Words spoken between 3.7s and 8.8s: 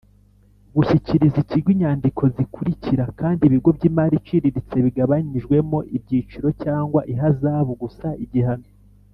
by imari iciriritse bigabanyijwemo ibyiciro cyangwa ihazabu gusa igihano